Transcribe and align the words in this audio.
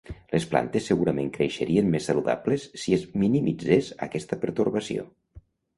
Les 0.35 0.45
plantes 0.53 0.87
segurament 0.91 1.29
creixerien 1.35 1.93
més 1.97 2.09
saludables 2.11 2.67
si 2.85 2.99
es 3.01 3.07
minimitzés 3.25 3.95
aquesta 4.09 4.45
pertorbació. 4.47 5.11